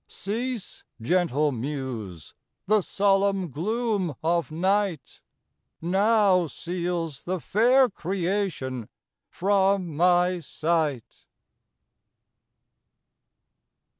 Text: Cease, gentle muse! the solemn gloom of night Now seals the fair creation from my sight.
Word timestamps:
Cease, 0.07 0.83
gentle 0.99 1.51
muse! 1.51 2.33
the 2.65 2.81
solemn 2.81 3.51
gloom 3.51 4.15
of 4.23 4.51
night 4.51 5.21
Now 5.79 6.47
seals 6.47 7.25
the 7.25 7.39
fair 7.39 7.87
creation 7.87 8.89
from 9.29 9.95
my 9.95 10.39
sight. 10.39 11.25